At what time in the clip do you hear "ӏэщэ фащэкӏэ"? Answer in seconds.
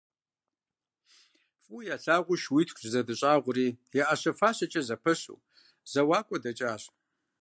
4.07-4.81